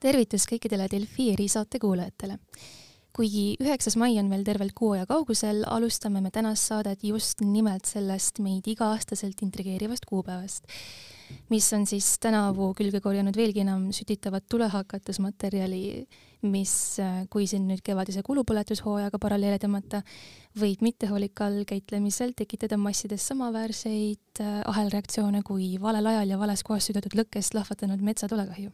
[0.00, 2.38] tervitus kõikidele Delfi erisaate kuulajatele.
[3.10, 7.84] kuigi üheksas mai on veel tervelt kuu aja kaugusel, alustame me tänast saadet just nimelt
[7.84, 10.70] sellest meid iga-aastaselt intrigeerivast kuupäevast,
[11.50, 15.82] mis on siis tänavu külge korjanud veelgi enam sütitavat tulehakatusmaterjali,
[16.48, 16.74] mis,
[17.30, 20.04] kui siin nüüd kevadise kulupõletushooajaga paralleele tõmmata,
[20.60, 27.18] võib mittehoolikal käitlemisel tekitada massides samaväärseid äh, ahelreaktsioone kui valel ajal ja vales kohas südatud
[27.18, 28.70] lõkkest lahvatanud metsatulekahju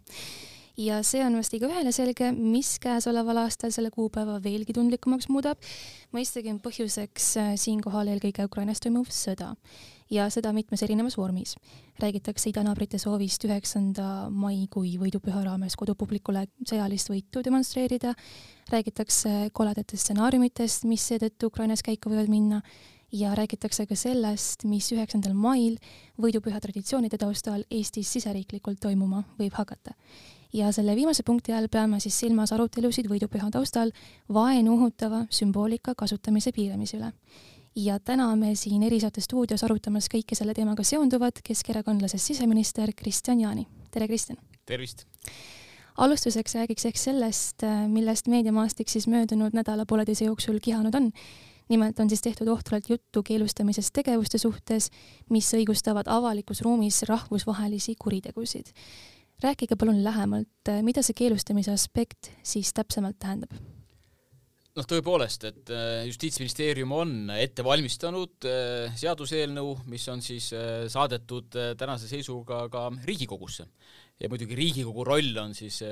[0.77, 5.61] ja see on vast igaühele selge, mis käesoleval aastal selle kuupäeva veelgi tundlikumaks muudab.
[6.13, 9.55] mõistagi on põhjuseks äh, siinkohal eelkõige Ukrainas toimuv sõda
[10.11, 11.57] ja seda mitmes erinevas vormis.
[11.99, 18.15] räägitakse idanaabrite soovist üheksanda mai kui võidupüha raames kodupublikule sõjalist võitu demonstreerida,
[18.71, 22.63] räägitakse koledatest stsenaariumitest, mis seetõttu Ukrainas käiku võivad minna
[23.13, 25.79] ja räägitakse ka sellest, mis üheksandal mail
[26.21, 29.95] võidupüha traditsioonide taustal Eestis siseriiklikult toimuma võib hakata
[30.53, 33.93] ja selle viimase punkti all peame siis silmas arutelusid võidupüha taustal
[34.33, 37.13] vaenu õhutava sümboolika kasutamise piiramise üle.
[37.77, 43.67] ja täna me siin erisaate stuudios arutamas kõike selle teemaga seonduvat keskerakondlasest siseminister Kristjan Jaani.
[43.91, 44.39] tere, Kristjan!
[44.67, 45.07] tervist!
[45.97, 51.13] alustuseks räägiks ehk sellest, millest meediamaastik siis möödunud nädala-pooleteise jooksul kihanud on
[51.69, 54.91] nimelt on siis tehtud ohtralt juttu keelustamisest tegevuste suhtes,
[55.31, 58.71] mis õigustavad avalikus ruumis rahvusvahelisi kuritegusid
[59.43, 63.53] rääkige palun lähemalt, mida see keelustamise aspekt siis täpsemalt tähendab?
[64.77, 71.57] noh, tõepoolest, et äh, Justiitsministeerium on ette valmistanud äh, seaduseelnõu, mis on siis äh, saadetud
[71.81, 73.67] tänase seisuga ka Riigikogusse.
[74.21, 75.83] ja muidugi Riigikogu roll on siis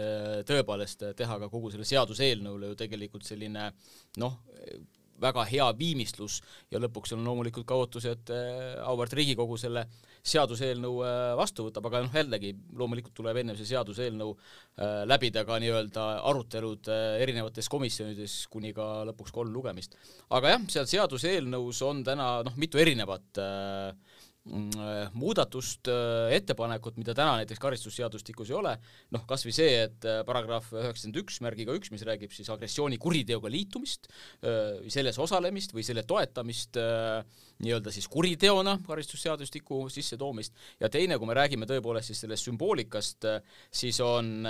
[0.49, 3.71] tõepoolest teha ka kogu selle seaduseelnõule ju tegelikult selline
[4.21, 4.39] noh,
[5.21, 8.33] väga hea viimistlus ja lõpuks on loomulikult ka ootus, et
[8.85, 13.69] auväärt Riigikogu selle äh, seaduseelnõu äh, vastu võtab, aga noh, jällegi loomulikult tuleb ennem see
[13.75, 19.99] seaduseelnõu äh, läbida ka nii-öelda arutelud äh, erinevates komisjonides kuni ka lõpuks kolm lugemist.
[20.35, 25.89] aga jah, seal seaduseelnõus on täna noh, mitu erinevat äh, Mm, muudatust,
[26.37, 28.75] ettepanekut, mida täna näiteks karistusseadustikus ei ole,
[29.17, 34.11] noh kas või see, et paragrahv üheksakümmend üks märgiga üks, mis räägib siis agressioonikuriteoga liitumist,
[34.93, 36.77] selles osalemist või selle toetamist
[37.65, 43.29] nii-öelda siis kuriteona karistusseadustiku sissetoomist, ja teine, kui me räägime tõepoolest siis sellest sümboolikast,
[43.75, 44.47] siis on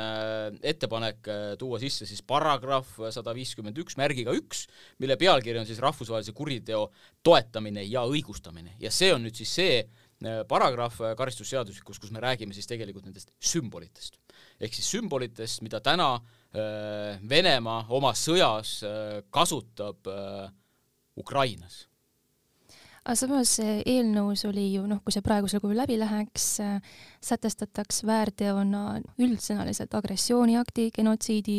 [0.63, 4.67] ettepanek tuua sisse siis paragrahv sada viiskümmend üks märgiga üks,
[5.03, 6.89] mille pealkiri on siis rahvusvahelise kuriteo
[7.25, 8.77] toetamine ja õigustamine.
[8.83, 13.07] Ja see on nüüd siis see äh, paragrahv äh, karistusseadustikus, kus me räägime siis tegelikult
[13.09, 14.19] nendest sümbolitest.
[14.61, 18.79] ehk siis sümbolitest, mida täna äh, Venemaa oma sõjas
[19.31, 20.07] kasutab
[21.17, 21.85] Ukrainas
[23.05, 26.47] aga samas eelnõus oli ju noh, kui see praegusel kujul läbi läheks,
[27.25, 31.59] sätestataks väärteona üldsõnaliselt agressiooniakti, genotsiidi,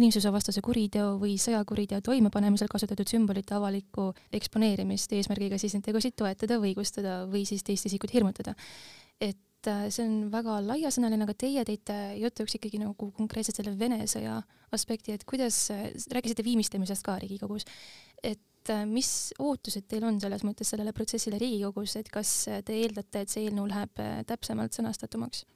[0.00, 6.72] inimsusevastase kuriteo või sõjakuriteo toimepanemisel kasutatud sümbolite avalikku eksponeerimist eesmärgiga siis neid tegusid toetada või
[6.72, 8.54] õigustada või siis teist isikut hirmutada.
[9.20, 14.06] et äh, see on väga laiasõnaline, aga teie tõite jutuks ikkagi nagu konkreetselt selle Vene
[14.06, 14.40] sõja
[14.72, 15.68] aspekti, et kuidas,
[16.12, 17.66] rääkisite viimistlemisest ka Riigikogus,
[18.22, 22.32] et et äh, mis ootused teil on selles mõttes sellele protsessile Riigikogus, et kas
[22.64, 25.46] te eeldate, et see eelnõu läheb äh, täpsemalt sõnastatumaks?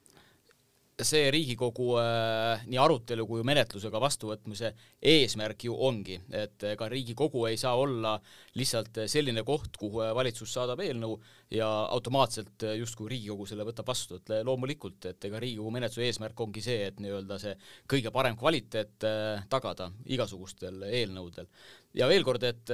[1.03, 4.69] see Riigikogu äh, nii arutelu kui menetlusega vastuvõtmise
[5.09, 8.13] eesmärk ju ongi, et ega Riigikogu ei saa olla
[8.59, 11.17] lihtsalt selline koht, kuhu valitsus saadab eelnõu
[11.53, 16.63] ja automaatselt justkui Riigikogu selle võtab vastu, et loomulikult, et ega Riigikogu menetluse eesmärk ongi
[16.65, 17.53] see, et nii-öelda see
[17.89, 21.49] kõige parem kvaliteet äh, tagada igasugustel eelnõudel.
[21.93, 22.71] Ja veel kord, et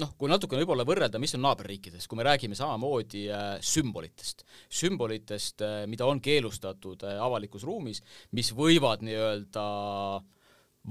[0.00, 4.42] noh, kui natukene võib-olla võrrelda, mis on naaberriikides, kui me räägime samamoodi äh, sümbolitest,
[4.80, 8.02] sümbolitest äh,, mida on keelustatud äh, avalikus ruumis,
[8.34, 9.66] mis võivad nii-öelda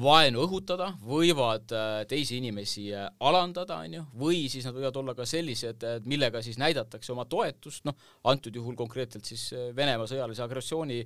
[0.02, 1.72] vaenu õhutada, võivad
[2.10, 7.14] teisi inimesi alandada, on ju, või siis nad võivad olla ka sellised, millega siis näidatakse
[7.14, 7.96] oma toetust, noh,
[8.28, 11.00] antud juhul konkreetselt siis Venemaa sõjalise agressiooni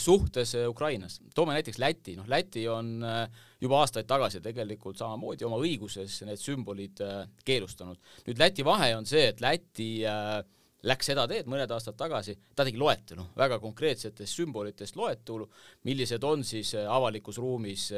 [0.00, 1.20] suhtes Ukrainas.
[1.34, 3.28] toome näiteks Läti, noh Läti on äh,
[3.60, 7.98] juba aastaid tagasi tegelikult samamoodi oma õiguses need sümbolid äh, keelustanud.
[8.26, 10.40] nüüd Läti vahe on see, et Läti äh,
[10.84, 15.48] läks seda teed mõned aastad tagasi, ta tegi loetelu, väga konkreetsetest sümbolitest loetelu,
[15.88, 17.90] millised on siis äh, avalikus ruumis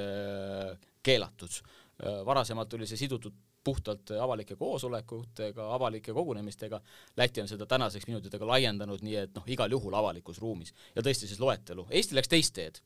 [1.07, 1.61] keelatud.
[2.27, 3.33] varasemalt oli see sidutud
[3.65, 6.81] puhtalt avalike koosolekutega, avalike kogunemistega,
[7.17, 11.27] Läti on seda tänaseks minutitega laiendanud, nii et noh, igal juhul avalikus ruumis ja tõesti
[11.27, 11.87] siis loetelu.
[11.91, 12.83] Eesti läks teist teed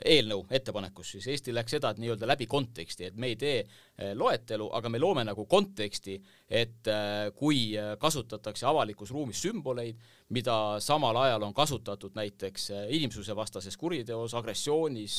[0.00, 4.70] eelnõu ettepanekus, siis Eesti läks seda, nii-öelda läbi konteksti, et me ei tee eh, loetelu,
[4.78, 6.16] aga me loome nagu konteksti,
[6.48, 10.00] et eh, kui eh, kasutatakse avalikus ruumis sümboleid,
[10.32, 15.16] mida samal ajal on kasutatud näiteks inimsusevastases kuriteos, agressioonis,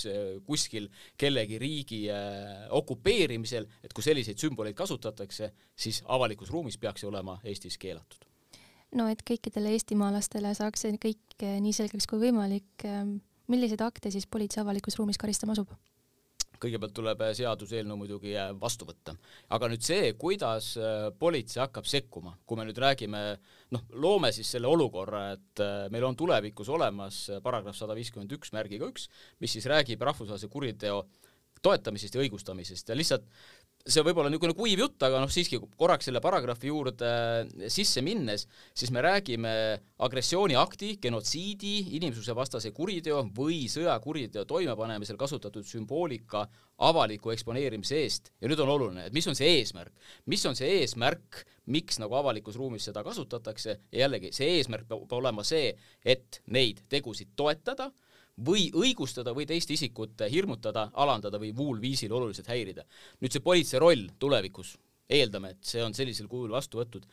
[0.48, 0.88] kuskil
[1.18, 2.00] kellegi riigi
[2.74, 8.26] okupeerimisel, et kui selliseid sümboleid kasutatakse, siis avalikus ruumis peaks see olema Eestis keelatud.
[8.98, 12.88] no et kõikidele eestimaalastele saaks see kõik nii selgeks kui võimalik
[13.54, 15.74] milliseid akte siis politsei avalikus ruumis karistama asub?
[16.64, 19.16] kõigepealt tuleb äh, seaduseelnõu muidugi äh, vastu võtta.
[19.56, 23.24] aga nüüd see, kuidas äh, politsei hakkab sekkuma, kui me nüüd räägime,
[23.76, 25.64] noh, loome siis selle olukorra, et
[25.94, 29.10] meil on tulevikus olemas paragrahv sada viiskümmend üks märgiga üks,
[29.44, 31.04] mis siis räägib rahvusvahelise kuriteo
[31.64, 33.28] toetamisest ja õigustamisest ja lihtsalt
[33.84, 38.04] see võib olla niisugune kuiv jutt, aga noh, siiski korraks selle paragrahvi juurde äh, sisse
[38.06, 39.52] minnes, siis me räägime
[40.08, 46.46] agressiooniakti, genotsiidi, inimsusevastase kuriteo või sõjakuriteo toimepanemisel kasutatud sümboolika
[46.88, 48.32] avaliku eksponeerimise eest.
[48.40, 49.92] Ja nüüd on oluline, et mis on see eesmärk,
[50.32, 51.44] mis on see eesmärk,
[51.74, 53.78] miks nagu avalikus ruumis seda kasutatakse?
[53.92, 55.74] Ja jällegi, see eesmärk peab olema see,
[56.08, 57.92] et neid tegusid toetada
[58.42, 62.86] või õigustada või teist isikut hirmutada, alandada või muul viisil oluliselt häirida.
[63.22, 64.78] nüüd see politsei roll tulevikus,
[65.10, 67.06] eeldame, et see on sellisel kujul vastu võetud,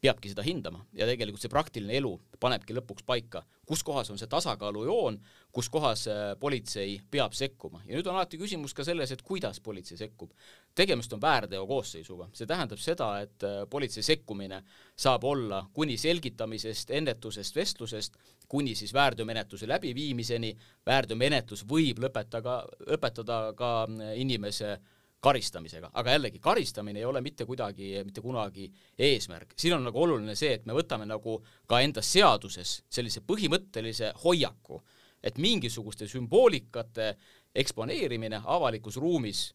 [0.00, 4.28] peabki seda hindama ja tegelikult see praktiline elu panebki lõpuks paika, kus kohas on see
[4.30, 5.16] tasakaalujoon,
[5.52, 9.60] kus kohas äh, politsei peab sekkuma ja nüüd on alati küsimus ka selles, et kuidas
[9.64, 10.34] politsei sekkub.
[10.76, 14.60] Tegemist on väärteokoosseisuga, see tähendab seda, et äh, politsei sekkumine
[14.96, 18.18] saab olla kuni selgitamisest, ennetusest, vestlusest
[18.48, 20.52] kuni siis väärteomenetluse läbiviimiseni,
[20.86, 22.60] väärteomenetlus võib lõpetada,
[22.96, 24.76] õpetada ka äh, inimese
[25.26, 28.68] karistamisega, aga jällegi, karistamine ei ole mitte kuidagi, mitte kunagi
[28.98, 29.56] eesmärk.
[29.56, 34.82] siin on nagu oluline see, et me võtame nagu ka enda seaduses sellise põhimõttelise hoiaku,
[35.24, 37.14] et mingisuguste sümboolikate
[37.56, 39.48] eksponeerimine avalikus ruumis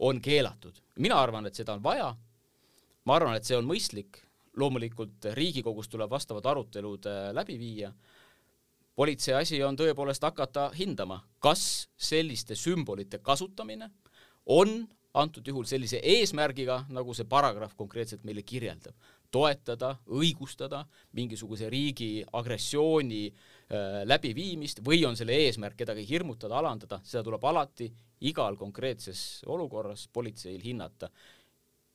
[0.00, 0.72] on keelatud.
[0.98, 2.14] mina arvan, et seda on vaja,
[3.04, 4.20] ma arvan, et see on mõistlik,
[4.56, 7.92] loomulikult Riigikogus tuleb vastavad arutelud äh, läbi viia.
[8.96, 13.90] Politsei asi on tõepoolest hakata hindama, kas selliste sümbolite kasutamine
[14.46, 14.82] on
[15.14, 18.94] antud juhul sellise eesmärgiga, nagu see paragrahv konkreetselt meile kirjeldab,
[19.30, 20.84] toetada, õigustada
[21.16, 23.59] mingisuguse riigi agressiooni äh,
[24.04, 27.86] läbiviimist või on selle eesmärk kedagi hirmutada, alandada, seda tuleb alati
[28.26, 31.10] igal konkreetses olukorras politseil hinnata.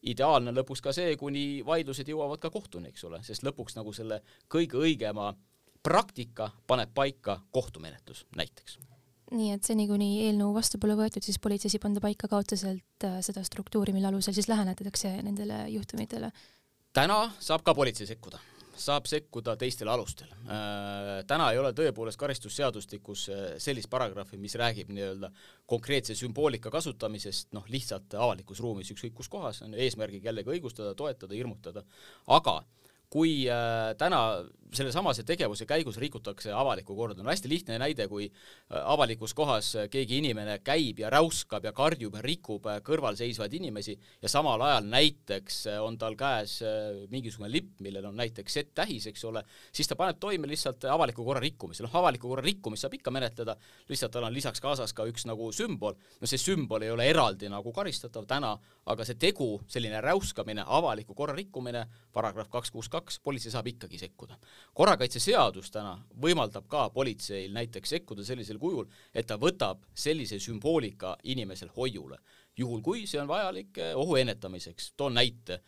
[0.06, 4.22] Ideaalne lõpuks ka see, kuni vaidlused jõuavad ka kohtuni, eks ole, sest lõpuks nagu selle
[4.52, 5.34] kõige õigema
[5.86, 8.80] praktika paneb paika kohtumenetlus näiteks.
[9.34, 13.06] Nii et seni, kuni eelnõu vastu pole võetud, siis politseis ei panda paika ka otseselt
[13.06, 16.32] äh, seda struktuuri, mille alusel siis lähenetakse nendele juhtumitele?
[16.96, 18.40] täna saab ka politsei sekkuda,
[18.80, 20.30] saab sekkuda teistel alustel.
[20.46, 25.32] Äh, täna ei ole tõepoolest karistusseadustikus äh, sellist paragrahvi, mis räägib nii-öelda
[25.70, 31.36] konkreetse sümboolika kasutamisest, noh, lihtsalt avalikus ruumis ükskõik kus kohas, on eesmärgiga jällegi õigustada, toetada,
[31.38, 31.86] hirmutada,
[32.28, 32.60] aga
[33.16, 34.22] kui äh, täna
[34.78, 39.90] sellesamase tegevuse käigus rikutakse avalikku korda, no hästi lihtne näide, kui äh, avalikus kohas äh,
[39.92, 44.88] keegi inimene käib ja räuskab ja karjub ja rikub kõrval seisvaid inimesi ja samal ajal
[44.90, 46.58] näiteks on tal käes
[47.12, 49.44] mingisugune lipp, millel on näiteks Z-tähis, eks ole,
[49.76, 53.56] siis ta paneb toime lihtsalt avaliku korra rikkumise, noh avaliku korra rikkumist saab ikka menetleda,
[53.90, 57.50] lihtsalt tal on lisaks kaasas ka üks nagu sümbol, no see sümbol ei ole eraldi
[57.52, 58.56] nagu karistatav täna,
[58.92, 61.86] aga see tegu, selline räuskamine, avaliku korra rikkumine,
[62.16, 64.40] paragrahv kaks kuus kaks, politsei saab ikkagi sekkuda
[64.74, 71.72] korrakaitseseadus täna võimaldab ka politseil näiteks sekkuda sellisel kujul, et ta võtab sellise sümboolika inimesel
[71.78, 72.20] hoiule,
[72.58, 74.94] juhul kui see on vajalik eh, ohu ennetamiseks.
[74.98, 75.62] toon näite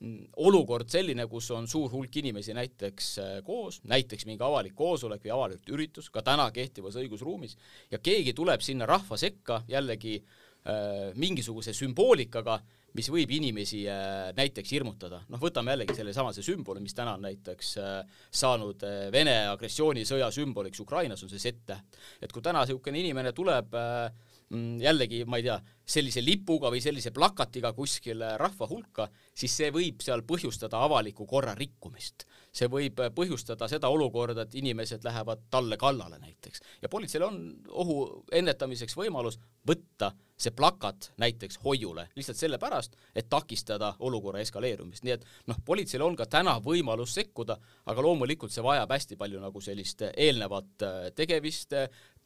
[0.00, 5.24] mm, olukord selline, kus on suur hulk inimesi näiteks eh, koos, näiteks mingi avalik koosolek
[5.24, 7.56] või avalik üritus, ka täna kehtivas õigusruumis,
[7.90, 12.60] ja keegi tuleb sinna rahva sekka jällegi äh, mingisuguse sümboolikaga
[12.98, 15.22] mis võib inimesi äh, näiteks hirmutada.
[15.32, 20.30] noh, võtame jällegi sellesama see sümboli, mis täna on näiteks äh, saanud äh, Vene agressioonisõja
[20.34, 21.98] sümboliks Ukrainas, on see Z-täht.
[22.20, 25.58] et kui täna niisugune inimene tuleb mm, jällegi, ma ei tea,
[25.96, 31.56] sellise lipuga või sellise plakatiga kuskile rahva hulka, siis see võib seal põhjustada avaliku korra
[31.58, 32.26] rikkumist.
[32.52, 37.96] See võib põhjustada seda olukorda, et inimesed lähevad talle kallale näiteks ja politseil on ohu
[38.32, 45.26] ennetamiseks võimalus võtta see plakat näiteks hoiule lihtsalt sellepärast, et takistada olukorra eskaleerumist, nii et
[45.50, 47.56] noh, politseil on ka täna võimalus sekkuda,
[47.86, 51.76] aga loomulikult see vajab hästi palju nagu sellist eelnevat äh, tegevist,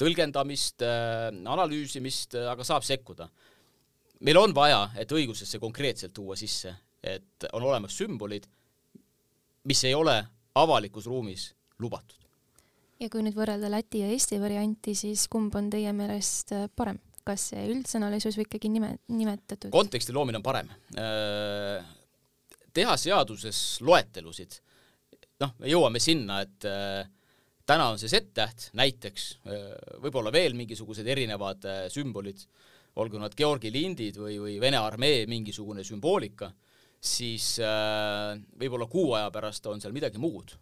[0.00, 3.28] tõlgendamist, äh, analüüsimist, aga saab sekkuda.
[4.20, 8.46] meil on vaja, et õigusesse konkreetselt tuua sisse, et on olemas sümbolid,
[9.66, 10.20] mis ei ole
[10.56, 11.50] avalikus ruumis
[11.82, 12.26] lubatud
[13.00, 16.98] ja kui nüüd võrrelda Läti ja Eesti varianti, siis kumb on teie meelest äh, parem,
[17.26, 19.72] kas see üldsõnalisus või ikkagi nime, nimetatud?
[19.74, 20.70] konteksti loomine on parem.
[22.76, 24.58] teha seaduses loetelusid,
[25.42, 26.66] noh, me jõuame sinna, et
[27.66, 29.26] täna on see Z-täht näiteks,
[30.04, 32.44] võib-olla veel mingisugused erinevad sümbolid,
[33.00, 36.52] olgu nad Georgi lindid või, või Vene armee mingisugune sümboolika,
[37.00, 37.56] siis
[38.58, 40.54] võib-olla kuu aja pärast on seal midagi muud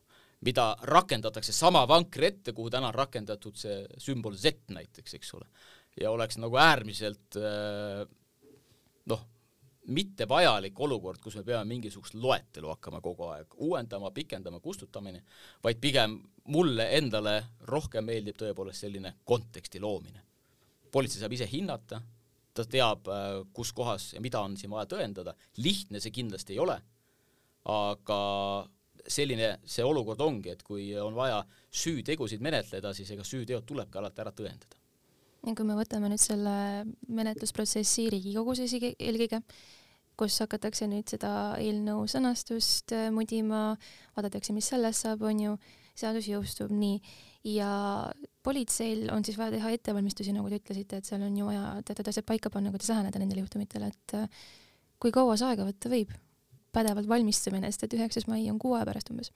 [0.44, 5.46] mida rakendatakse sama vankri ette, kuhu täna on rakendatud see sümbol Z näiteks, eks ole.
[6.00, 8.02] ja oleks nagu äärmiselt äh,
[9.06, 9.24] noh,
[9.94, 15.22] mitte vajalik olukord, kus me peame mingisugust loetelu hakkama kogu aeg uuendama, pikendama, kustutamine,
[15.62, 16.18] vaid pigem
[16.50, 17.36] mulle endale
[17.70, 20.22] rohkem meeldib tõepoolest selline konteksti loomine.
[20.90, 22.00] politsei saab ise hinnata,
[22.54, 26.62] ta teab, äh, kus kohas ja mida on siin vaja tõendada, lihtne see kindlasti ei
[26.62, 26.78] ole,
[27.70, 28.20] aga
[29.08, 31.42] selline see olukord ongi, et kui on vaja
[31.75, 34.80] süütegusid menetleda, siis ega süüteod tulebki alati ära tõendada.
[35.44, 39.42] ja kui me võtame nüüd selle menetlusprotsessi Riigikogus isegi eelkõige,
[40.16, 43.75] kus hakatakse nüüd seda eelnõu sõnastust äh, mudima,
[44.16, 45.56] vaadatakse, mis sellest saab, on ju,
[45.99, 47.00] seadus jõustub nii,
[47.54, 47.73] ja
[48.44, 52.10] politseil on siis vaja teha ettevalmistusi, nagu te ütlesite, et seal on ju vaja teatud
[52.12, 54.44] asjad paika panna, kuidas läheneda nendele juhtumitele, et äh,
[55.00, 56.14] kui kaua see aega võtta võib?
[56.74, 59.28] pädevalt valmistumine, sest et üheksas mai on kuu aja pärast umbes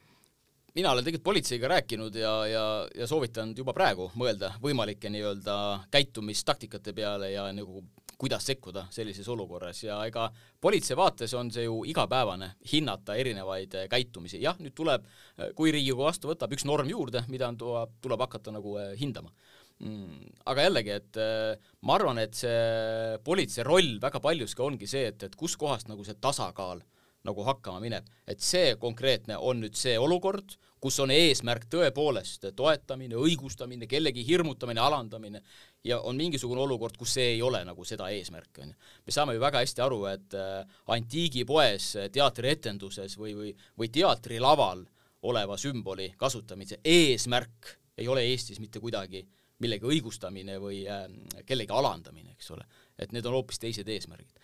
[0.74, 5.54] mina olen tegelikult politseiga rääkinud ja, ja, ja soovitanud juba praegu mõelda võimalike nii-öelda
[5.94, 7.82] käitumistaktikate peale ja nagu
[8.18, 10.26] kuidas sekkuda sellises olukorras ja ega
[10.60, 14.42] politsei vaates on see ju igapäevane, hinnata erinevaid käitumisi.
[14.42, 15.06] jah, nüüd tuleb,
[15.54, 19.30] kui Riigikogu vastu võtab üks norm juurde, mida on, tuleb, hakata nagu eh, hindama
[19.78, 20.34] mm,.
[20.50, 25.28] aga jällegi, et eh, ma arvan, et see politsei roll väga paljuski ongi see, et,
[25.28, 28.06] et kuskohast nagu see tasakaal äh, nagu hakkama mineb.
[28.26, 34.80] et see konkreetne on nüüd see olukord, kus on eesmärk tõepoolest toetamine, õigustamine, kellegi hirmutamine,
[34.80, 35.42] alandamine
[35.84, 38.76] ja on mingisugune olukord, kus see ei ole nagu seda eesmärki, on ju.
[39.06, 44.87] me saame ju väga hästi aru, et äh, antiigipoes, teatrietenduses või, või, või teatrilaval
[45.28, 49.25] oleva sümboli kasutamise eesmärk ei ole Eestis mitte kuidagi
[49.58, 51.08] millegi õigustamine või äh,
[51.46, 52.64] kellegi alandamine, eks ole.
[52.98, 54.38] et need on hoopis teised eesmärgid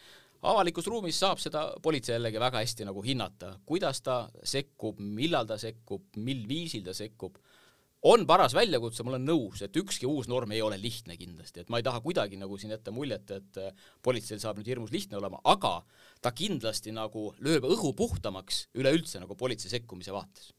[0.45, 5.59] avalikus ruumis saab seda politsei jällegi väga hästi nagu hinnata, kuidas ta sekkub, millal ta
[5.61, 7.39] sekkub, mil viisil ta sekkub.
[8.05, 11.71] on paras väljakutse, ma olen nõus, et ükski uus norm ei ole lihtne kindlasti, et
[11.73, 15.17] ma ei taha kuidagi nagu siin jätta muljet, et äh, politseil saab nüüd hirmus lihtne
[15.17, 15.79] olema, aga
[16.21, 20.53] ta kindlasti nagu lööb õhu puhtamaks üleüldse nagu politsei sekkumise vaates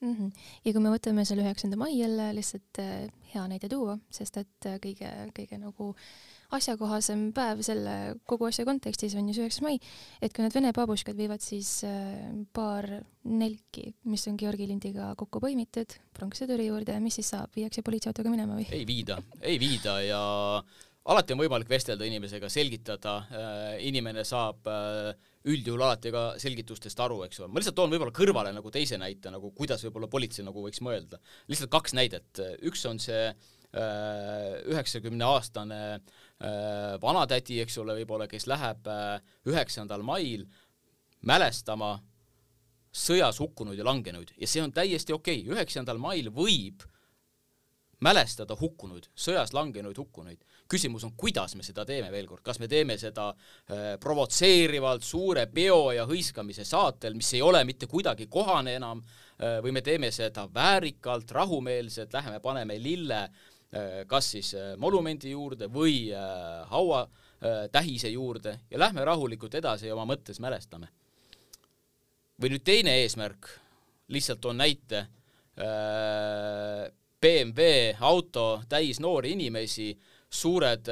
[0.00, 0.14] mm.
[0.14, 0.32] -hmm.
[0.64, 4.66] ja kui me võtame selle üheksanda mai jälle lihtsalt äh, hea näide tuua, sest et
[4.66, 5.94] äh, kõige, kõige nagu
[6.50, 9.78] asjakohasem päev selle kogu asja kontekstis on ju see üheksas mai,
[10.20, 12.18] et kui need Vene babuškad viivad siis äh,
[12.52, 12.88] paar
[13.24, 18.58] nelki, mis on Georgi lindiga kokku põimitud pronkssõduri juurde, mis siis saab, viiakse politseiautoga minema
[18.58, 18.68] või?
[18.72, 20.22] ei viida, ei viida ja
[21.04, 23.20] alati on võimalik vestelda inimesega, selgitada,
[23.80, 25.14] inimene saab äh,
[25.48, 27.48] üldjuhul alati ka selgitustest aru, eks ole.
[27.48, 31.20] ma lihtsalt toon võib-olla kõrvale nagu teise näite, nagu kuidas võib-olla politsei nagu võiks mõelda.
[31.48, 33.30] lihtsalt kaks näidet, üks on see
[33.70, 35.80] üheksakümne aastane
[36.40, 40.46] Äh, vanatädi, eks ole, võib-olla, kes läheb äh, üheksandal mail
[41.28, 41.98] mälestama
[42.96, 46.86] sõjas hukkunuid ja langenuid ja see on täiesti okei okay., üheksandal mail võib
[48.00, 50.40] mälestada hukkunuid, sõjas langenuid hukkunuid.
[50.70, 55.46] Küsimus on, kuidas me seda teeme veel kord, kas me teeme seda äh, provotseerivalt suure
[55.52, 60.12] peo ja hõiskamise saatel, mis ei ole mitte kuidagi kohane enam äh,, või me teeme
[60.14, 66.22] seda väärikalt, rahumeelselt, läheme paneme lille äh, kas siis monumendi juurde või äh,
[66.70, 70.92] hauatähise juurde ja lähme rahulikult edasi ja oma mõttes mälestame.
[72.40, 73.50] või nüüd teine eesmärk,
[74.08, 75.02] lihtsalt toon näite,
[77.20, 79.90] BMW auto täis noori inimesi,
[80.30, 80.86] suured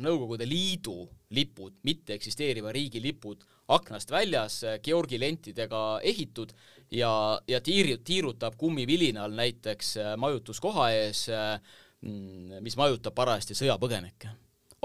[0.00, 1.02] Nõukogude Liidu
[1.36, 3.42] lipud, mitte eksisteeriva riigi lipud
[3.74, 6.54] aknast väljas, Georgi lentidega ehitud
[6.90, 7.10] ja,
[7.48, 11.58] ja tiir-, tiirutab kummivilinal näiteks majutuskoha ees äh,
[12.04, 14.28] Mm, mis majutab parajasti sõjapõgenikke.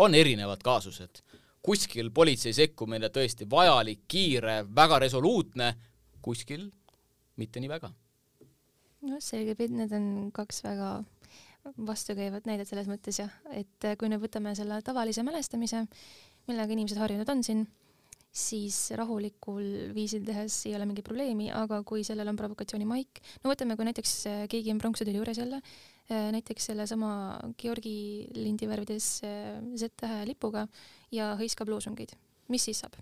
[0.01, 1.19] on erinevad kaasused,
[1.61, 5.73] kuskil politsei sekkumine tõesti vajalik, kiire, väga resoluutne,
[6.21, 6.71] kuskil
[7.35, 7.91] mitte nii väga.
[9.01, 11.03] noh, selge pilt, need on kaks väga
[11.77, 15.85] vastukäivat näidet selles mõttes jah, et kui nüüd võtame selle tavalise mälestamise,
[16.49, 17.63] millega inimesed harjunud on siin,
[18.31, 23.75] siis rahulikul viisil tehes ei ole mingit probleemi, aga kui sellel on provokatsioonimaik, no võtame,
[23.77, 24.13] kui näiteks
[24.51, 25.59] keegi on pronkssõduri juures jälle
[26.11, 30.65] Äh, näiteks sellesama Georgi lindi värvides äh, Z-tähe lipuga
[31.13, 32.17] ja hõiskab loosungeid,
[32.51, 32.97] mis siis saab?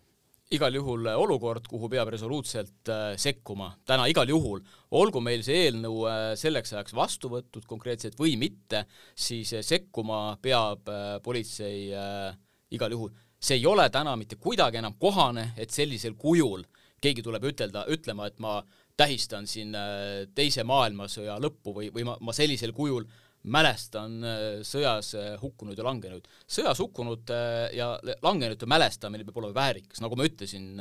[0.50, 4.64] Igal juhul olukord, kuhu peab resoluutselt äh, sekkuma, täna igal juhul,
[4.98, 10.40] olgu meil see eelnõu äh, selleks ajaks vastu võetud konkreetselt või mitte, siis äh, sekkuma
[10.42, 12.34] peab äh, politsei äh,
[12.74, 13.14] igal juhul.
[13.40, 16.66] see ei ole täna mitte kuidagi enam kohane, et sellisel kujul
[17.00, 18.60] keegi tuleb ütelda, ütlema, et ma
[19.00, 23.06] tähistan siin äh, teise maailmasõja lõppu või, või ma, ma sellisel kujul
[23.52, 26.28] mälestan äh, sõjas äh, hukkunud ja langenuid.
[26.50, 27.32] sõjas hukkunud
[27.76, 27.90] ja
[28.24, 30.72] langenute mälestamine peab olema väärikas, nagu ma ütlesin,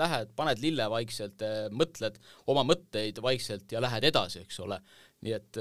[0.00, 1.42] lähed, paned lille vaikselt,
[1.74, 2.18] mõtled
[2.52, 4.80] oma mõtteid vaikselt ja lähed edasi, eks ole.
[5.24, 5.58] nii et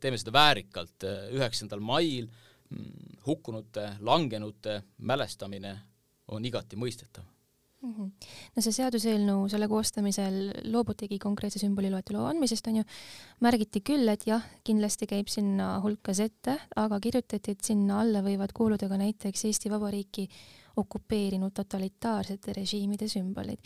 [0.00, 1.04] teeme seda väärikalt,
[1.36, 5.74] üheksandal mail mm, hukkunute, langenute mälestamine
[6.32, 7.31] on igati mõistetav.
[7.82, 10.38] No see seaduseelnõu, selle koostamisel
[10.70, 12.84] loobutigi konkreetse sümboli loetelu andmisest, on ju,
[13.42, 18.54] märgiti küll, et jah, kindlasti käib sinna hulka Z, aga kirjutati, et sinna alla võivad
[18.54, 20.28] kuuluda ka näiteks Eesti Vabariiki
[20.80, 23.58] okupeerinud totalitaarsete režiimide sümbolid.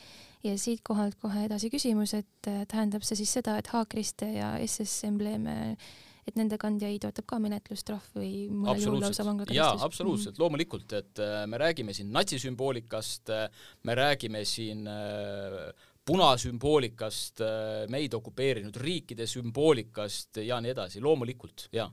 [0.44, 5.76] ja siitkohalt kohe edasi küsimus, et tähendab see siis seda, et haakriste ja SS embleeme
[6.26, 9.60] et nende kandjaid ootab ka menetlustrahv või mõnel juhul lausa vanglakaristus?
[9.60, 10.42] jaa, absoluutselt mm, -hmm.
[10.42, 15.60] loomulikult, et äh, me räägime siin natsisümboolikast, äh, me räägime siin äh,
[16.06, 17.40] punasümboolikast,
[17.90, 21.88] meid okupeerinud riikide sümboolikast ja nii edasi, loomulikult, jaa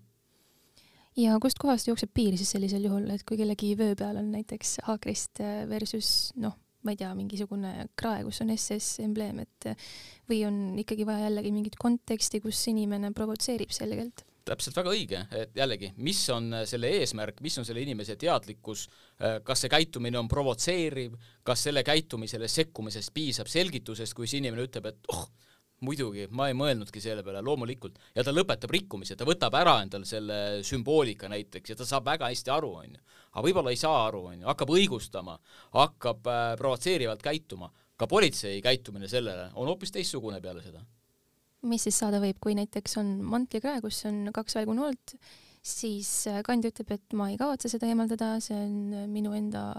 [1.18, 5.42] ja kustkohast jookseb piir siis sellisel juhul, et kui kellegi vöö peal on näiteks haakrist
[5.70, 9.72] versus noh, ma ei tea, mingisugune krae, kus on SS embleem, et
[10.30, 14.26] või on ikkagi vaja jällegi mingit konteksti, kus inimene provotseerib selgelt?
[14.44, 18.90] täpselt väga õige, et jällegi, mis on selle eesmärk, mis on selle inimese teadlikkus,
[19.48, 21.16] kas see käitumine on provotseeriv,
[21.48, 25.30] kas selle käitumisele sekkumisest piisab selgitusest, kui see inimene ütleb, et oh,
[25.84, 30.08] muidugi, ma ei mõelnudki selle peale, loomulikult, ja ta lõpetab rikkumise, ta võtab ära endale
[30.10, 33.06] selle sümboolika näiteks ja ta saab väga hästi aru, onju.
[33.34, 35.38] aga võib-olla ei saa aru, onju, hakkab õigustama,
[35.78, 40.84] hakkab äh, provotseerivalt käituma ka politsei käitumine sellele on hoopis teistsugune peale seda.
[41.70, 45.16] mis siis saada võib, kui näiteks on mantlikrae, kus on kaks välgunoolt,
[45.64, 49.70] siis äh, kandja ütleb, et ma ei kavatse seda eemaldada, see on äh, minu enda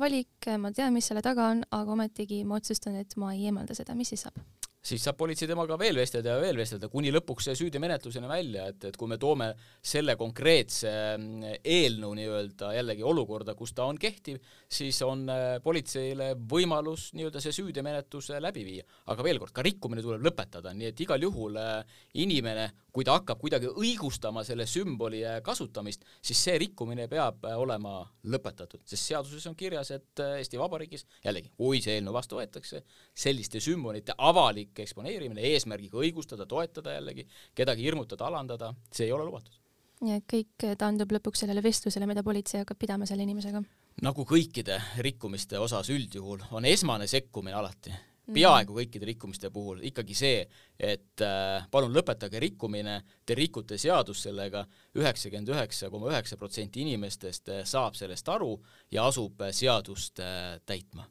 [0.00, 3.76] valik, ma tean, mis selle taga on, aga ometigi ma otsustan, et ma ei eemalda
[3.76, 4.40] seda, mis siis saab?
[4.82, 8.82] Siis saab politsei temaga veel vestelda ja veel vestelda, kuni lõpuks see süüdimenetluseni välja, et,
[8.90, 14.40] et kui me toome selle konkreetse mm, eelnõu nii-öelda jällegi olukorda, kus ta on kehtiv,
[14.66, 18.86] siis on äh, politseile võimalus nii-öelda see süüdimenetlus läbi viia.
[19.06, 23.14] aga veel kord, ka rikkumine tuleb lõpetada, nii et igal juhul äh, inimene, kui ta
[23.20, 29.46] hakkab kuidagi õigustama selle sümboli äh, kasutamist, siis see rikkumine peab olema lõpetatud, sest seaduses
[29.46, 32.82] on kirjas, et Eesti Vabariigis, jällegi, kui see eelnõu vastu võetakse,
[33.14, 39.24] selliste sümbolite avalik avalik eksponeerimine eesmärgiga õigustada, toetada jällegi, kedagi hirmutada, alandada, see ei ole
[39.24, 39.58] lubatud.
[40.02, 43.62] ja kõik taandub lõpuks sellele vestlusele, mida politsei hakkab pidama selle inimesega?
[44.02, 48.34] nagu kõikide rikkumiste osas üldjuhul on esmane sekkumine alati mhm.
[48.34, 50.46] peaaegu kõikide rikkumiste puhul ikkagi see,
[50.78, 54.64] et äh, palun lõpetage rikkumine, te rikute seadust sellega,
[54.96, 58.56] üheksakümmend üheksa koma üheksa protsenti inimestest äh, saab sellest aru
[58.90, 61.06] ja asub äh, seadust äh, täitma.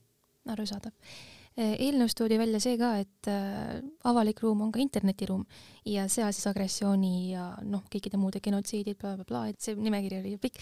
[0.50, 0.92] arusaadav
[1.62, 5.44] eelnõus toodi välja see ka, et äh, avalik ruum on ka internetiruum
[5.90, 10.36] ja seal siis agressiooni ja noh, kõikide muude genotsiidid bla,, blablabla, et see nimekiri oli
[10.42, 10.60] pikk,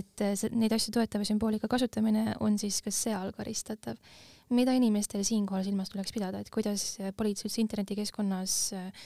[0.00, 3.98] et äh, neid asju toetava sümboolika kasutamine on siis ka seal karistatav.
[4.50, 8.54] mida inimestel siinkohal silmas tuleks pidada, et kuidas politsei üldse internetikeskkonnas,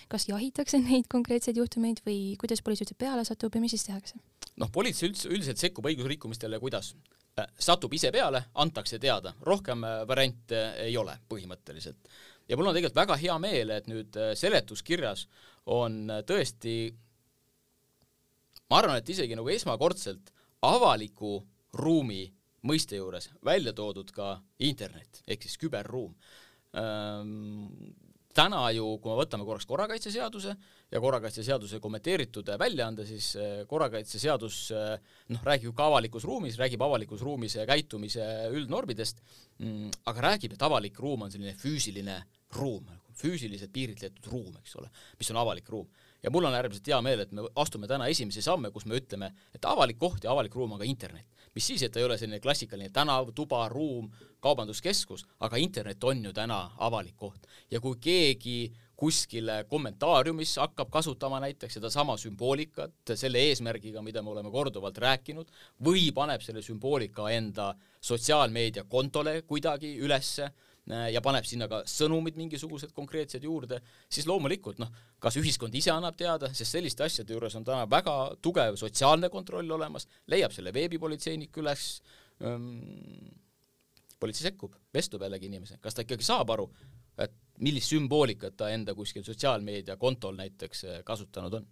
[0.08, 4.16] kas jahitakse neid konkreetseid juhtumeid või kuidas politsei üldse peale satub ja mis siis tehakse?
[4.56, 6.94] noh, politsei üldse, üldiselt sekkub õigusrikkumistele kuidas?
[7.34, 12.12] Äh, satub ise peale, antakse teada, rohkem äh, variante ei ole põhimõtteliselt.
[12.46, 15.24] ja mul on tegelikult väga hea meel, et nüüd äh, seletuskirjas
[15.74, 16.76] on tõesti,
[18.70, 20.30] ma arvan, et isegi nagu esmakordselt
[20.62, 21.40] avaliku
[21.74, 22.22] ruumi
[22.70, 26.14] mõiste juures välja toodud ka internet ehk siis küberruum
[28.34, 30.54] täna ju, kui me võtame korraks korrakaitseseaduse
[30.94, 34.92] ja korrakaitseseaduse kommenteeritud väljaande, siis eh, korrakaitseseadus eh,
[35.34, 39.22] noh, räägib ka avalikus ruumis, räägib avalikus ruumis käitumise üldnormidest,
[39.58, 42.20] mm, aga räägib, et avalik ruum on selline füüsiline
[42.54, 42.86] ruum,
[43.18, 45.90] füüsiliselt piiritletud ruum, eks ole, mis on avalik ruum.
[46.22, 49.32] ja mul on äärmiselt hea meel, et me astume täna esimesi samme, kus me ütleme,
[49.54, 52.16] et avalik koht ja avalik ruum on ka internet mis siis, et ta ei ole
[52.18, 54.08] selline klassikaline tänav, tuba, ruum,
[54.42, 58.56] kaubanduskeskus, aga internet on ju täna avalik koht ja kui keegi
[58.96, 65.50] kuskil kommentaariumis hakkab kasutama näiteks sedasama sümboolikat selle eesmärgiga, mida me oleme korduvalt rääkinud,
[65.84, 70.52] või paneb selle sümboolika enda sotsiaalmeedia kontole kuidagi ülesse,
[70.84, 73.78] Äh, ja paneb sinna ka sõnumid mingisugused konkreetsed juurde,
[74.12, 74.90] siis loomulikult noh,
[75.22, 79.72] kas ühiskond ise annab teada, sest selliste asjade juures on täna väga tugev sotsiaalne kontroll
[79.78, 81.86] olemas, leiab selle veebipolitseinik üles
[82.44, 82.68] ähm,,
[84.20, 86.68] politsei sekkub, vestleb jällegi inimesega, kas ta ikkagi saab aru,
[87.16, 91.66] et millist sümboolikat ta enda kuskil sotsiaalmeediakontol näiteks kasutanud on?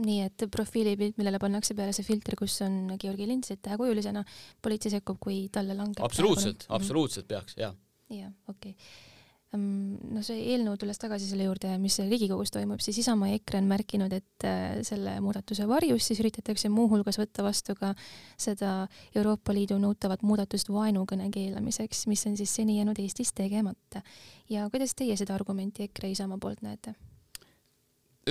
[0.00, 4.22] Nii et profiilipilt, millele pannakse peale see filter, kus on Georgi lindsid tähekujulisena,
[4.62, 7.74] politsei sekkub, kui talle langeb absoluutselt, absoluutselt peaks, jaa.
[8.14, 8.76] jah, okei.
[8.76, 9.09] okay
[9.58, 13.68] no see eelnõu, tulles tagasi selle juurde, mis Riigikogus toimub, siis Isamaa ja EKRE on
[13.70, 17.92] märkinud, et äh, selle muudatuse varjus siis üritatakse muuhulgas võtta vastu ka
[18.38, 24.04] seda Euroopa Liidu nõutavat muudatust vaenukõne keelamiseks, mis on siis seni jäänud Eestis tegemata.
[24.50, 26.94] ja kuidas teie seda argumenti EKRE Isamaa poolt näete?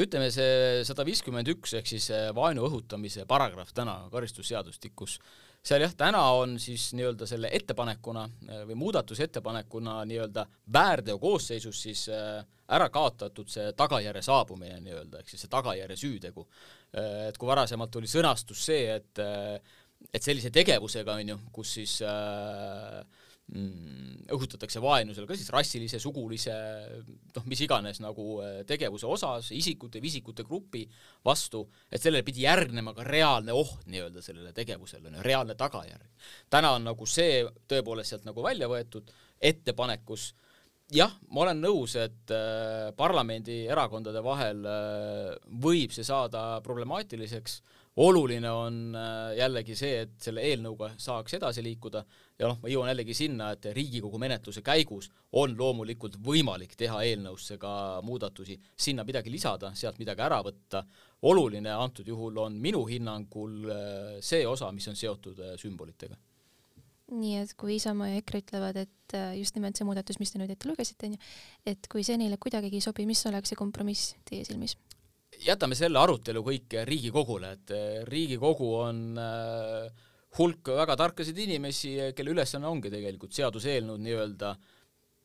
[0.06, 5.20] Ütleme, see sada viiskümmend üks ehk siis vaenu õhutamise paragrahv täna karistusseadustikus
[5.64, 12.06] seal jah, täna on siis nii-öelda selle ettepanekuna äh, või muudatusettepanekuna nii-öelda väärteo koosseisus siis
[12.14, 16.48] äh, ära kaotatud see tagajärje saabumine nii-öelda, ehk siis see tagajärje süütegu.
[16.96, 19.24] Äh, et kui varasemalt oli sõnastus see, et
[20.16, 23.02] et sellise tegevusega, on ju, kus siis äh,
[23.50, 26.54] õhutatakse vaenusele ka siis rassilise, sugulise,
[27.36, 30.84] noh, mis iganes nagu äh, tegevuse osas, isikute või isikute grupi
[31.26, 36.30] vastu, et sellele pidi järgnema ka reaalne oht nii-öelda sellele tegevusele, reaalne tagajärg.
[36.50, 39.10] täna on nagu see tõepoolest sealt nagu välja võetud
[39.42, 40.34] ettepanekus,
[40.94, 45.36] jah, ma olen nõus, et äh, parlamendierakondade vahel äh,
[45.66, 47.62] võib see saada problemaatiliseks,
[48.00, 52.04] oluline on äh, jällegi see, et selle eelnõuga saaks edasi liikuda
[52.40, 57.58] ja noh, ma jõuan jällegi sinna, et Riigikogu menetluse käigus on loomulikult võimalik teha eelnõusse
[57.60, 57.72] ka
[58.06, 60.86] muudatusi, sinna midagi lisada, sealt midagi ära võtta.
[61.22, 66.16] oluline antud juhul on minu hinnangul äh, see osa, mis on seotud äh, sümbolitega.
[67.12, 70.52] nii et kui Isamaa ja EKRE ütlevad, et just nimelt see muudatus, mis te nüüd
[70.54, 71.18] ette lugesite, onju,
[71.66, 74.78] et kui see neile kuidagigi ei sobi, mis oleks see kompromiss teie silmis?
[75.38, 77.74] Jätame selle arutelu kõik Riigikogule, et
[78.10, 80.08] Riigikogu on äh,
[80.40, 84.54] hulk väga tarkasid inimesi, kelle ülesanne ongi tegelikult seaduseelnõud nii-öelda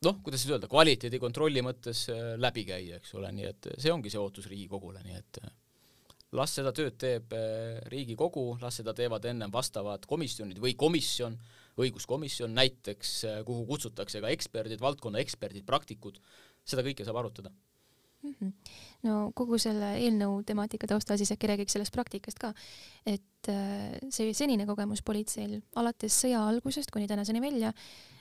[0.04, 3.92] noh, kuidas siis öelda, kvaliteedi kontrolli mõttes äh, läbi käia, eks ole, nii et see
[3.92, 5.42] ongi see ootus Riigikogule, nii et
[6.34, 7.34] las seda tööd teeb
[7.92, 11.36] Riigikogu, las seda teevad ennem vastavad komisjonid või komisjon,
[11.78, 13.12] õiguskomisjon näiteks,
[13.46, 16.18] kuhu kutsutakse ka eksperdid, valdkonna eksperdid, praktikud,
[16.66, 17.54] seda kõike saab arutada
[18.24, 18.34] mm.
[18.40, 18.52] -hmm.
[19.08, 22.52] no kogu selle eelnõu temaatika taustal siis äkki räägiks sellest praktikast ka,
[23.06, 27.72] et äh, see senine kogemus politseil alates sõja algusest kuni tänaseni välja,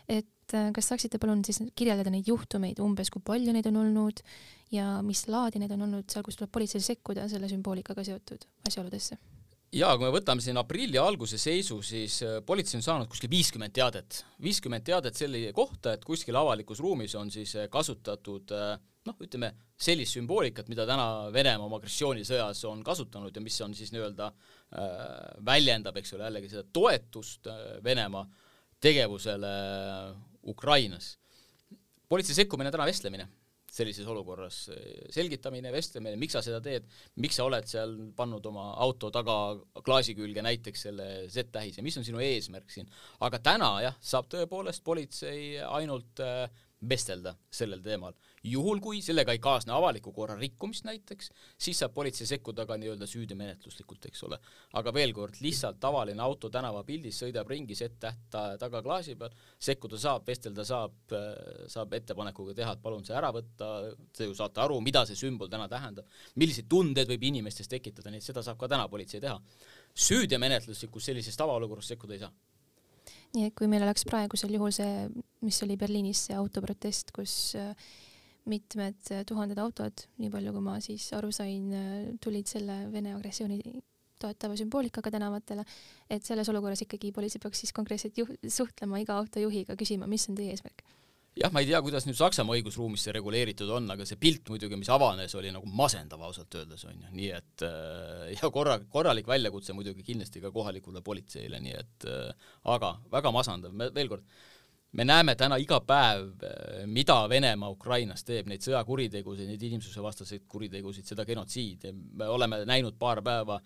[0.07, 4.23] et äh, kas saaksite palun siis kirjeldada neid juhtumeid umbes, kui palju neid on olnud
[4.71, 9.17] ja mis laadi neid on olnud seal, kus tuleb politseil sekkuda selle sümboolikaga seotud asjaoludesse?
[9.73, 13.73] jaa, kui me võtame siin aprilli alguse seisu, siis äh, politsei on saanud kuskil viiskümmend
[13.73, 18.51] teadet, viiskümmend teadet selle kohta, et kuskil avalikus ruumis on siis kasutatud
[19.07, 23.91] noh, ütleme sellist sümboolikat, mida täna Venemaa oma agressioonisõjas on kasutanud ja mis on siis
[23.95, 24.89] nii-öelda äh,
[25.45, 28.25] väljendab, eks ole, jällegi seda toetust äh, Venemaa
[28.83, 29.53] tegevusele
[30.51, 31.17] Ukrainas.
[32.09, 33.29] politsei sekkumine täna vestlemine
[33.73, 34.57] sellises olukorras,
[35.13, 36.85] selgitamine, vestlemine, miks sa seda teed,
[37.23, 39.37] miks sa oled seal pannud oma auto taga
[39.85, 42.91] klaasi külge näiteks selle Z-tähise, mis on sinu eesmärk siin.
[43.25, 46.45] aga täna jah, saab tõepoolest politsei ainult äh,
[46.89, 48.13] vestelda sellel teemal
[48.43, 51.29] juhul, kui sellega ei kaasne avaliku korra rikkumist näiteks,
[51.65, 54.39] siis saab politsei sekkuda ka nii-öelda süüdimenetluslikult, eks ole.
[54.79, 58.27] aga veel kord, lihtsalt tavaline auto tänavapildis sõidab ringi Z-täht
[58.59, 61.15] taga klaasi peal, sekkuda saab, vestelda saab,
[61.71, 63.71] saab ettepanekuga teha, et palun see ära võtta,
[64.11, 68.19] te ju saate aru, mida see sümbol täna tähendab, milliseid tundeid võib inimestes tekitada, nii
[68.19, 69.39] et seda saab ka täna politsei teha.
[69.93, 72.33] süüdimenetluslikus sellises tavaolukorras sekkuda ei saa
[73.33, 75.07] nii et kui meil oleks praegusel juhul see,
[75.41, 77.55] mis oli Berliinis see autoprotest, kus
[78.49, 81.91] mitmed äh, tuhanded autod, nii palju kui ma siis aru sain, äh,
[82.23, 83.59] tulid selle Vene agressiooni
[84.23, 85.63] toetava sümboolikaga tänavatele,
[86.11, 90.37] et selles olukorras ikkagi politsei peaks siis konkreetselt juh-, suhtlema iga autojuhiga, küsima, mis on
[90.39, 90.85] teie eesmärk.
[91.33, 94.77] Jah, ma ei tea, kuidas nüüd Saksamaa õigusruumis see reguleeritud on, aga see pilt muidugi,
[94.77, 99.73] mis avanes, oli nagu masendav ausalt öeldes onju, nii et äh, ja korra, korralik väljakutse
[99.73, 102.09] muidugi kindlasti ka kohalikule politseile, nii et
[102.69, 104.27] aga väga masendav, veel kord
[104.93, 111.07] me näeme täna iga päev, eh, mida Venemaa Ukrainas teeb, neid sõjakuritegusid, neid inimsusevastaseid kuritegusid,
[111.09, 113.59] seda genotsiidi, me oleme näinud paar päeva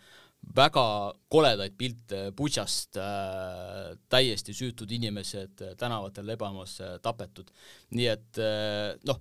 [0.56, 0.84] väga
[1.34, 7.52] koledaid pilte Butšast äh,, täiesti süütud inimesed tänavatel lebamas äh, tapetud.
[7.92, 9.20] nii et äh, noh,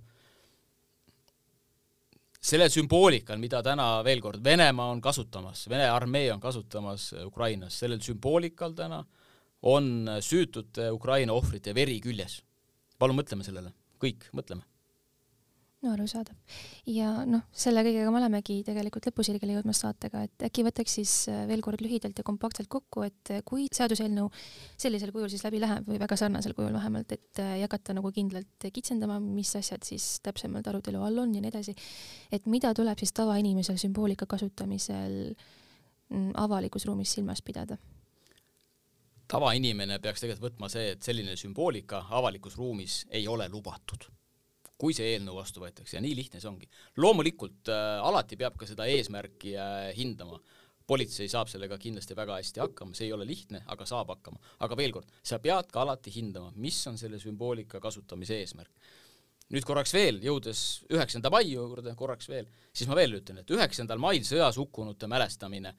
[2.47, 7.99] selle sümboolikal, mida täna veel kord Venemaa on kasutamas, Vene armee on kasutamas Ukrainas, sellel
[7.99, 9.16] sümboolikal täna äh,
[9.61, 12.41] on süütute Ukraina ohvrite veri küljes.
[12.97, 14.63] palun mõtleme sellele, kõik mõtleme.
[15.81, 16.35] no arusaadav.
[16.89, 21.45] ja noh, selle kõigega me olemegi tegelikult lõpusirgele jõudmas saatega, et äkki võtaks siis äh,
[21.49, 24.29] veel kord lühidalt ja kompaktselt kokku, et äh, kui seaduseelnõu
[24.77, 29.19] sellisel kujul siis läbi läheb või väga sarnasel kujul vähemalt, et hakata nagu kindlalt kitsendama,
[29.21, 31.77] mis asjad siis täpsemalt arutelu all on ja nii edasi,
[32.31, 35.21] et mida tuleb siis tavainimesel sümboolika kasutamisel
[36.09, 37.77] mm, avalikus ruumis silmas pidada?
[39.27, 44.07] Tavainimene peaks tegelikult võtma see, et selline sümboolika avalikus ruumis ei ole lubatud
[44.77, 46.69] kui see eelnõu vastu võetakse ja nii lihtne see ongi.
[47.01, 50.39] loomulikult äh, alati peab ka seda eesmärki äh, hindama.
[50.87, 54.37] politsei saab sellega kindlasti väga hästi hakkama, see ei ole lihtne, aga saab hakkama.
[54.59, 58.71] aga veel kord, sa pead ka alati hindama, mis on selle sümboolika kasutamise eesmärk.
[59.49, 60.61] nüüd korraks veel, jõudes
[60.93, 65.73] üheksanda mai juurde korraks veel, siis ma veel ütlen, et üheksandal mail sõjas hukkunute mälestamine,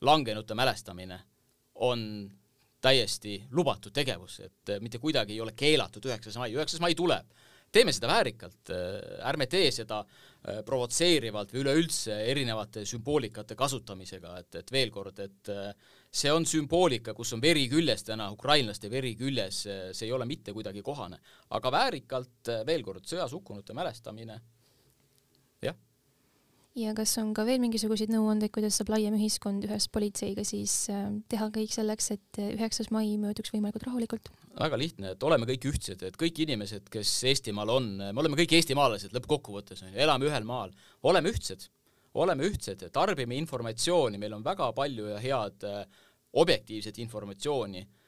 [0.00, 1.20] langenute mälestamine
[1.74, 2.02] on
[2.80, 7.28] täiesti lubatud tegevus, et mitte kuidagi ei ole keelatud üheksas mai, üheksas mai tuleb.
[7.70, 14.58] Teeme seda väärikalt, äh, ärme tee seda äh, provotseerivalt või üleüldse erinevate sümboolikate kasutamisega, et,
[14.58, 15.68] et veel kord, et äh,
[16.10, 20.54] see on sümboolika, kus on veri küljes täna, ukrainlaste veri küljes, see ei ole mitte
[20.56, 21.20] kuidagi kohane.
[21.50, 24.40] aga väärikalt, veel kord, sõjas hukkunute mälestamine
[26.78, 31.08] ja kas on ka veel mingisuguseid nõuandeid, kuidas saab laiem ühiskond ühes politseiga siis äh,
[31.30, 34.30] teha kõik selleks, et äh, üheksas mai mööduks võimalikult rahulikult?
[34.60, 38.56] väga lihtne, et oleme kõik ühtsed, et kõik inimesed, kes Eestimaal on, me oleme kõik
[38.58, 40.74] eestimaalased lõppkokkuvõttes, on ju, elame ühel maal,
[41.06, 41.68] oleme ühtsed,
[42.18, 46.04] oleme ühtsed, tarbime informatsiooni, meil on väga palju ja head äh,
[46.42, 47.99] objektiivset informatsiooni Äh,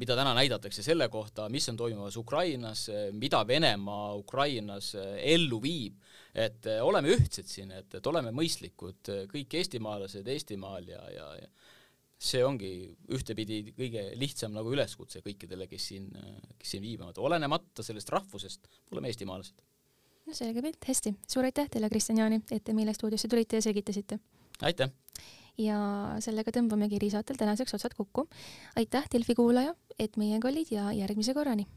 [0.00, 5.60] mida täna näidatakse selle kohta, mis on toimumas Ukrainas, äh, mida Venemaa Ukrainas äh, ellu
[5.62, 5.98] viib,
[6.34, 11.50] et oleme ühtsed siin, et, et oleme mõistlikud, kõik eestimaalased Eestimaal ja, ja, ja
[12.20, 12.70] see ongi
[13.16, 16.08] ühtepidi kõige lihtsam nagu üleskutse kõikidele, kes siin,
[16.60, 19.64] kes siin viibivad, olenemata sellest rahvusest, oleme eestimaalased.
[20.28, 23.64] no selge pilt, hästi, suur aitäh teile, Kristjan Jaani, et te meile stuudiosse tulite ja
[23.64, 24.20] selgitasite!
[24.60, 24.92] aitäh!
[25.60, 25.80] Ja
[26.24, 28.28] sellega tõmbamegi erisaatel tänaseks otsad kokku.
[28.76, 31.68] aitäh, Delfi kuulaja, et meiega olid ja järgmise korrani!